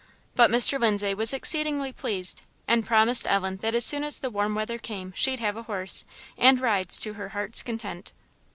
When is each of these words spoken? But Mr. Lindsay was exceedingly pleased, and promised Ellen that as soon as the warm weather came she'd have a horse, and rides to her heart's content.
But 0.33 0.49
Mr. 0.49 0.79
Lindsay 0.79 1.13
was 1.13 1.31
exceedingly 1.31 1.93
pleased, 1.93 2.41
and 2.67 2.83
promised 2.83 3.27
Ellen 3.27 3.57
that 3.57 3.75
as 3.75 3.85
soon 3.85 4.03
as 4.03 4.19
the 4.19 4.31
warm 4.31 4.55
weather 4.55 4.79
came 4.79 5.13
she'd 5.15 5.39
have 5.41 5.57
a 5.57 5.61
horse, 5.69 6.05
and 6.39 6.59
rides 6.59 6.97
to 7.01 7.13
her 7.13 7.29
heart's 7.29 7.61
content. 7.61 8.11